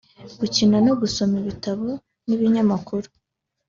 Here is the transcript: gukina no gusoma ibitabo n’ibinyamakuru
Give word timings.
gukina 0.39 0.77
no 0.85 0.93
gusoma 1.01 1.35
ibitabo 1.41 1.87
n’ibinyamakuru 2.27 3.07